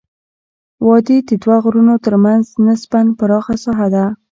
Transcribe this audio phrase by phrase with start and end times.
[0.87, 4.05] وادي د دوه غرونو ترمنځ نسبا پراخه ساحه ده.